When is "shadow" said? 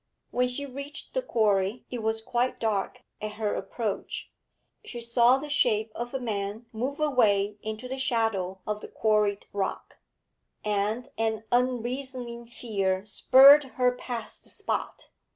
7.99-8.61